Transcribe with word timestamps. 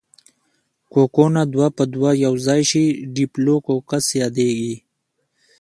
کوکونه 0.93 1.41
دوه 1.53 1.67
په 1.77 1.83
دوه 1.93 2.11
یوځای 2.25 2.61
شي 2.71 2.85
ډیپلو 3.15 3.55
کوکس 3.67 4.05
یادیږي. 4.21 4.75